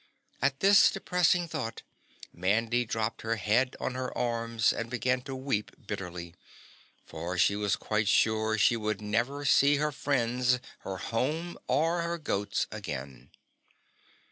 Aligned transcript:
At 0.41 0.61
this 0.61 0.89
depressing 0.89 1.47
thought, 1.47 1.83
Mandy 2.33 2.85
dropped 2.85 3.21
her 3.21 3.35
head 3.35 3.75
on 3.79 3.93
her 3.93 4.17
arms 4.17 4.73
and 4.73 4.89
began 4.89 5.21
to 5.21 5.35
weep 5.35 5.73
bitterly, 5.85 6.33
for 7.05 7.37
she 7.37 7.55
was 7.55 7.75
quite 7.75 8.07
sure 8.07 8.57
she 8.57 8.75
would 8.75 8.99
never 8.99 9.45
see 9.45 9.75
her 9.75 9.91
friends 9.91 10.59
her 10.79 10.97
home 10.97 11.55
or 11.67 12.01
her 12.01 12.17
goats 12.17 12.65
again. 12.71 13.29